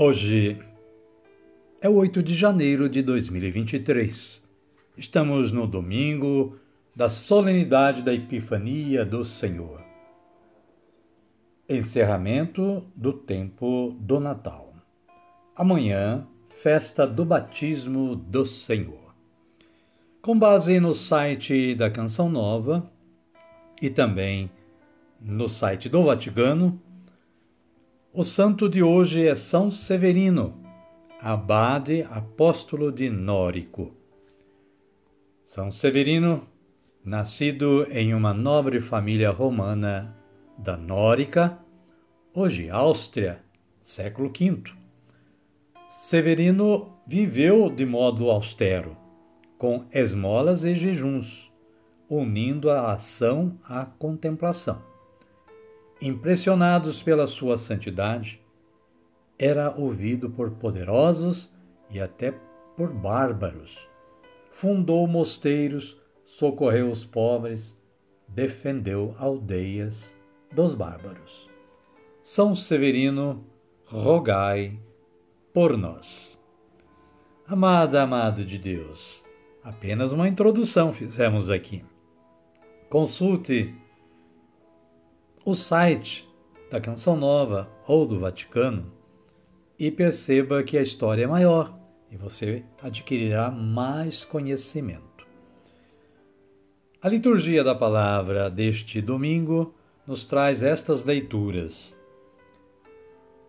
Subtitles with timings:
[0.00, 0.56] Hoje
[1.80, 4.40] é o 8 de janeiro de 2023.
[4.96, 6.56] Estamos no domingo
[6.94, 9.82] da solenidade da Epifania do Senhor.
[11.68, 14.72] Encerramento do tempo do Natal.
[15.56, 19.12] Amanhã, festa do batismo do Senhor.
[20.22, 22.88] Com base no site da Canção Nova
[23.82, 24.48] e também
[25.20, 26.80] no site do Vaticano,
[28.12, 30.54] o santo de hoje é São Severino,
[31.20, 33.92] abade apóstolo de Nórico.
[35.44, 36.46] São Severino,
[37.04, 40.16] nascido em uma nobre família romana
[40.56, 41.58] da Nórica,
[42.32, 43.40] hoje Áustria,
[43.82, 44.62] século V.
[45.88, 48.96] Severino viveu de modo austero,
[49.58, 51.52] com esmolas e jejuns,
[52.08, 54.82] unindo a ação à contemplação.
[56.00, 58.40] Impressionados pela sua santidade,
[59.36, 61.52] era ouvido por poderosos
[61.90, 62.32] e até
[62.76, 63.88] por bárbaros.
[64.50, 67.76] Fundou mosteiros, socorreu os pobres,
[68.28, 70.16] defendeu aldeias
[70.52, 71.48] dos bárbaros.
[72.22, 73.44] São Severino,
[73.84, 74.78] rogai
[75.52, 76.38] por nós.
[77.46, 79.24] Amada, amado de Deus,
[79.64, 81.84] apenas uma introdução fizemos aqui.
[82.88, 83.74] Consulte
[85.50, 86.28] o site
[86.70, 88.92] da Canção Nova ou do Vaticano
[89.78, 91.74] e perceba que a história é maior
[92.12, 95.26] e você adquirirá mais conhecimento.
[97.00, 99.74] A liturgia da palavra deste domingo
[100.06, 101.98] nos traz estas leituras.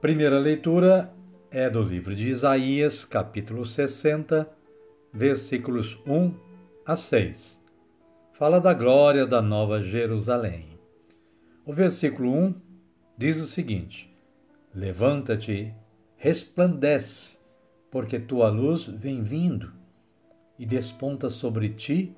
[0.00, 1.12] Primeira leitura
[1.50, 4.48] é do livro de Isaías, capítulo 60,
[5.12, 6.32] versículos 1
[6.86, 7.60] a 6.
[8.34, 10.67] Fala da glória da Nova Jerusalém.
[11.68, 12.54] O versículo 1
[13.18, 14.10] diz o seguinte:
[14.74, 15.74] Levanta-te,
[16.16, 17.36] resplandece,
[17.90, 19.70] porque tua luz vem vindo
[20.58, 22.16] e desponta sobre ti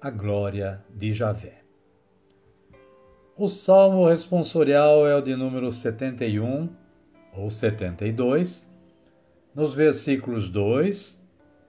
[0.00, 1.64] a glória de Javé.
[3.36, 6.68] O salmo responsorial é o de número 71
[7.36, 8.64] ou 72,
[9.52, 11.20] nos versículos 2,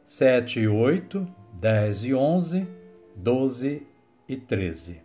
[0.03, 2.67] 7 e 8, 10 e 11,
[3.15, 3.87] 12
[4.29, 5.04] e 13.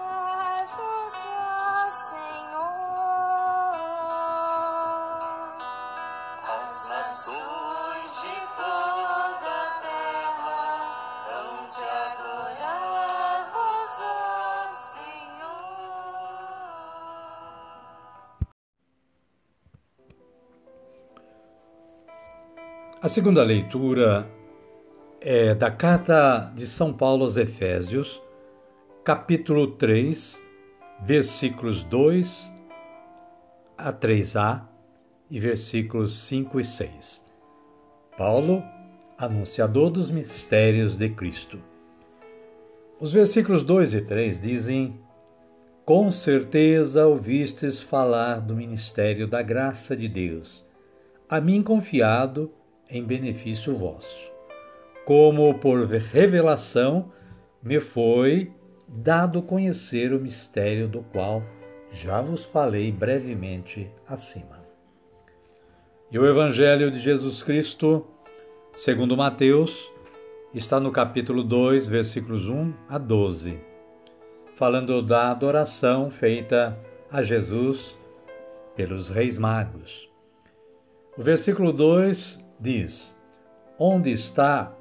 [23.03, 24.29] A segunda leitura
[25.19, 28.21] é da carta de São Paulo aos Efésios,
[29.03, 30.39] capítulo 3,
[31.03, 32.53] versículos 2
[33.75, 34.61] a 3a
[35.31, 37.25] e versículos 5 e 6.
[38.15, 38.61] Paulo,
[39.17, 41.57] anunciador dos mistérios de Cristo.
[42.99, 44.99] Os versículos 2 e 3 dizem:
[45.83, 50.63] Com certeza ouvistes falar do ministério da graça de Deus,
[51.27, 52.60] a mim confiado
[52.91, 54.29] em benefício vosso.
[55.05, 57.11] Como por revelação
[57.63, 58.51] me foi
[58.87, 61.41] dado conhecer o mistério do qual
[61.91, 64.61] já vos falei brevemente acima.
[66.11, 68.05] E o Evangelho de Jesus Cristo,
[68.75, 69.89] segundo Mateus,
[70.53, 73.57] está no capítulo 2, versículos 1 a 12,
[74.55, 76.77] falando da adoração feita
[77.09, 77.97] a Jesus
[78.75, 80.09] pelos reis magos.
[81.17, 83.17] O versículo 2 diz:
[83.77, 84.73] Onde está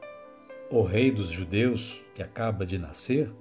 [0.71, 3.33] o rei dos judeus que acaba de nascer?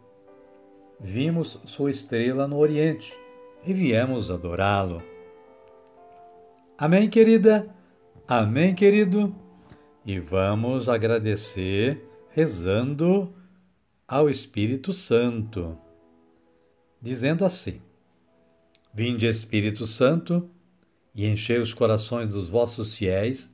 [0.99, 3.13] Vimos sua estrela no Oriente
[3.65, 5.01] e viemos adorá-lo.
[6.77, 7.69] Amém, querida?
[8.27, 9.35] Amém, querido?
[10.05, 13.33] E vamos agradecer rezando
[14.07, 15.77] ao Espírito Santo,
[17.01, 17.81] dizendo assim:
[18.93, 20.49] Vinde, Espírito Santo,
[21.13, 23.53] e enchei os corações dos vossos fiéis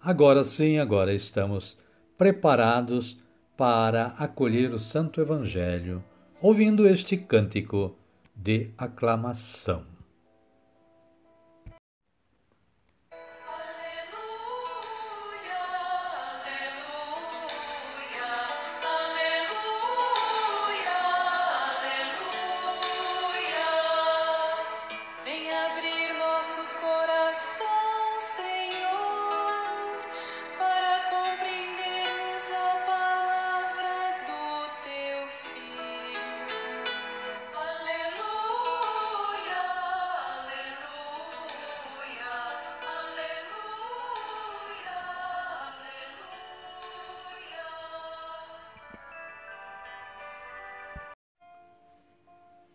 [0.00, 1.76] Agora sim, agora estamos
[2.16, 3.18] preparados
[3.56, 6.02] para acolher o Santo Evangelho,
[6.40, 7.96] ouvindo este cântico
[8.34, 9.97] de aclamação.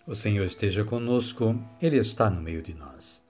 [0.05, 3.25] O Senhor esteja conosco, Ele está no meio de nós.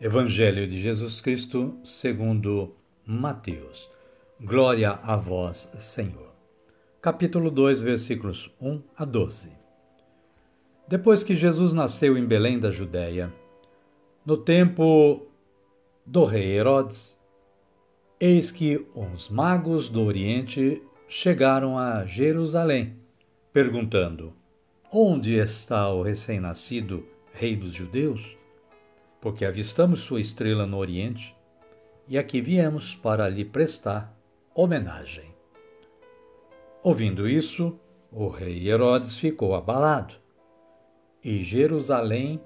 [0.00, 2.74] Evangelho de Jesus Cristo, segundo
[3.04, 3.90] Mateus.
[4.40, 6.32] Glória a vós, Senhor.
[7.02, 9.52] Capítulo 2, versículos 1 a 12.
[10.88, 13.30] Depois que Jesus nasceu em Belém da Judéia,
[14.24, 15.26] no tempo
[16.06, 17.18] do rei Herodes,
[18.18, 22.96] eis que uns magos do Oriente chegaram a Jerusalém,
[23.52, 24.32] perguntando:
[24.96, 28.38] Onde está o recém-nascido Rei dos Judeus?
[29.20, 31.36] Porque avistamos sua estrela no Oriente
[32.06, 34.16] e aqui viemos para lhe prestar
[34.54, 35.34] homenagem.
[36.80, 37.76] Ouvindo isso,
[38.12, 40.14] o rei Herodes ficou abalado
[41.24, 42.40] e Jerusalém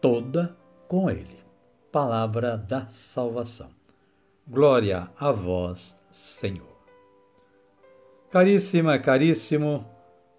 [0.00, 0.56] toda
[0.88, 1.38] com ele.
[1.92, 3.70] Palavra da salvação.
[4.44, 6.76] Glória a vós, Senhor.
[8.28, 9.86] Caríssima, caríssimo,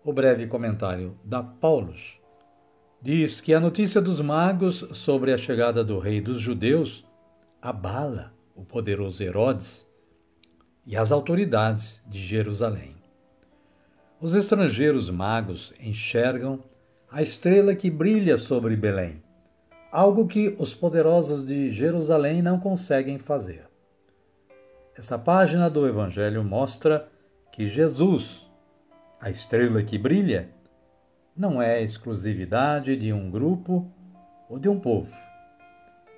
[0.07, 2.18] o breve comentário da Paulus
[3.01, 7.06] diz que a notícia dos magos sobre a chegada do rei dos judeus
[7.62, 9.86] abala o poderoso Herodes
[10.86, 12.95] e as autoridades de Jerusalém.
[14.21, 16.63] Os estrangeiros magos enxergam
[17.12, 19.21] a estrela que brilha sobre Belém,
[19.92, 23.65] algo que os poderosos de Jerusalém não conseguem fazer.
[24.96, 27.10] Esta página do Evangelho mostra
[27.51, 28.47] que Jesus,
[29.19, 30.50] a estrela que brilha
[31.36, 33.91] não é exclusividade de um grupo
[34.50, 35.13] ou de um povo.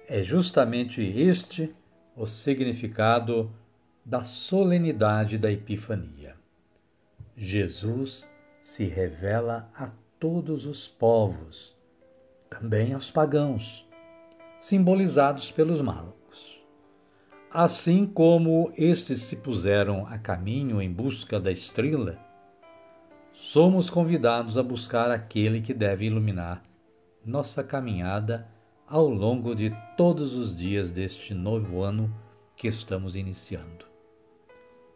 [0.08, 1.76] É justamente este
[2.16, 3.52] o significado
[4.06, 6.36] da solenidade da Epifania.
[7.36, 8.30] Jesus
[8.62, 9.90] se revela a
[10.20, 11.76] todos os povos,
[12.50, 13.88] também aos pagãos,
[14.60, 16.60] simbolizados pelos magos.
[17.52, 22.20] Assim como estes se puseram a caminho em busca da estrela,
[23.40, 26.62] somos convidados a buscar aquele que deve iluminar
[27.26, 28.48] nossa caminhada
[28.86, 32.14] ao longo de todos os dias deste novo ano
[32.56, 33.86] que estamos iniciando.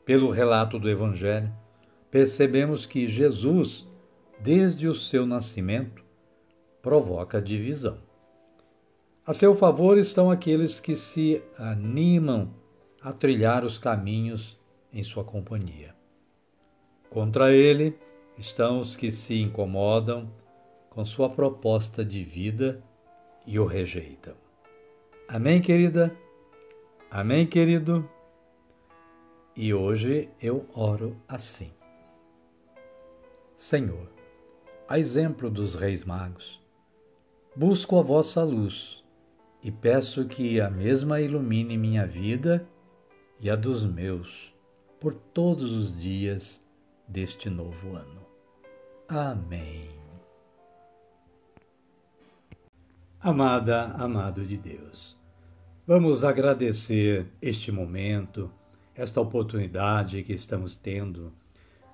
[0.06, 1.52] Pelo relato do Evangelho,
[2.12, 3.88] percebemos que Jesus,
[4.40, 6.04] desde o seu nascimento,
[6.82, 7.98] provoca divisão.
[9.26, 12.54] A seu favor estão aqueles que se animam
[13.02, 14.60] a trilhar os caminhos
[14.92, 15.96] em sua companhia.
[17.10, 17.98] Contra ele,
[18.38, 20.30] estão os que se incomodam
[20.90, 22.84] com sua proposta de vida
[23.46, 24.36] e o rejeitam.
[25.28, 26.16] Amém, querida?
[27.10, 28.08] Amém, querido?
[29.56, 31.72] E hoje eu oro assim.
[33.56, 34.10] Senhor,
[34.88, 36.62] a exemplo dos reis magos,
[37.56, 39.04] busco a vossa luz
[39.62, 42.68] e peço que a mesma ilumine minha vida
[43.40, 44.54] e a dos meus
[45.00, 46.63] por todos os dias
[47.08, 48.22] deste novo ano.
[49.08, 49.90] Amém.
[53.20, 55.18] Amada, amado de Deus,
[55.88, 58.52] vamos agradecer este momento,
[58.94, 61.32] esta oportunidade que estamos tendo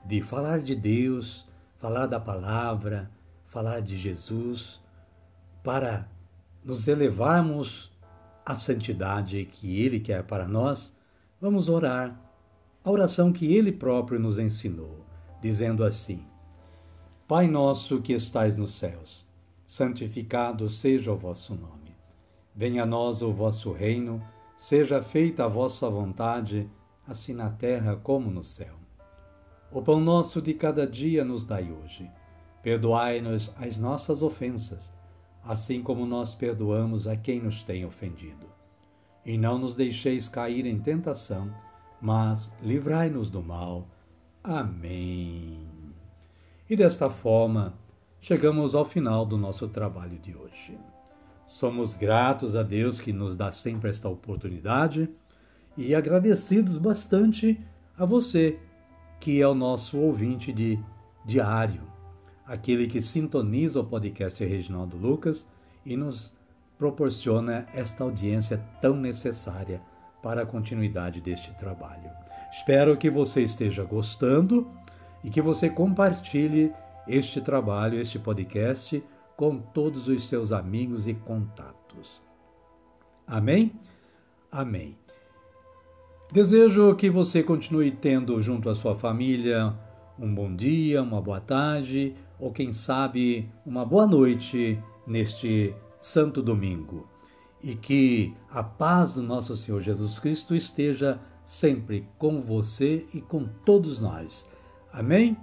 [0.03, 1.47] de falar de Deus,
[1.77, 3.11] falar da palavra,
[3.45, 4.81] falar de Jesus,
[5.63, 6.09] para
[6.63, 7.91] nos elevarmos
[8.43, 10.91] à santidade que Ele quer para nós,
[11.39, 12.19] vamos orar
[12.83, 15.05] a oração que Ele próprio nos ensinou,
[15.41, 16.25] dizendo assim:
[17.27, 19.25] Pai nosso que estais nos céus,
[19.65, 21.95] santificado seja o vosso nome.
[22.55, 24.21] Venha a nós o vosso reino,
[24.57, 26.69] seja feita a vossa vontade,
[27.07, 28.75] assim na terra como no céu.
[29.71, 32.09] O pão nosso de cada dia nos dai hoje.
[32.63, 34.91] Perdoai-nos as nossas ofensas,
[35.43, 38.47] assim como nós perdoamos a quem nos tem ofendido.
[39.25, 41.53] E não nos deixeis cair em tentação,
[42.01, 43.87] mas livrai-nos do mal.
[44.43, 45.59] Amém.
[46.69, 47.73] E desta forma,
[48.21, 50.77] chegamos ao final do nosso trabalho de hoje.
[51.47, 55.09] Somos gratos a Deus que nos dá sempre esta oportunidade
[55.75, 57.59] e agradecidos bastante
[57.97, 58.59] a você,
[59.19, 60.79] que é o nosso ouvinte de
[61.25, 61.81] diário,
[62.45, 65.47] aquele que sintoniza o podcast Reginaldo Lucas
[65.85, 66.33] e nos
[66.77, 69.81] proporciona esta audiência tão necessária
[70.21, 72.09] para a continuidade deste trabalho.
[72.51, 74.67] Espero que você esteja gostando
[75.23, 76.71] e que você compartilhe
[77.07, 79.03] este trabalho, este podcast,
[79.35, 82.21] com todos os seus amigos e contatos.
[83.25, 83.73] Amém?
[84.51, 84.97] Amém.
[86.31, 89.73] Desejo que você continue tendo junto à sua família
[90.17, 97.07] um bom dia, uma boa tarde ou, quem sabe, uma boa noite neste Santo Domingo
[97.61, 103.45] e que a paz do nosso Senhor Jesus Cristo esteja sempre com você e com
[103.65, 104.47] todos nós.
[104.93, 105.37] Amém?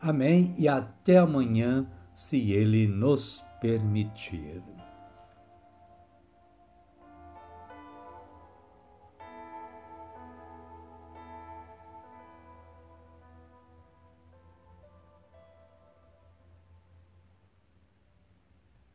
[0.00, 4.62] Amém e até amanhã, se Ele nos permitir.